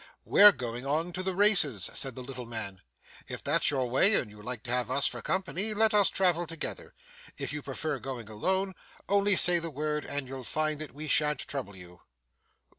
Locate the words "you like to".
4.31-4.71